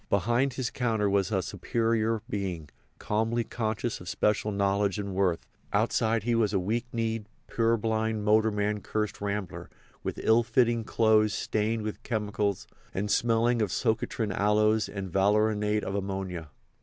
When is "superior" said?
1.43-2.23